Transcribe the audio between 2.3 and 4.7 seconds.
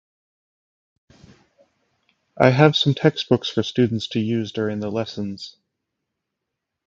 I have some textbooks for students to use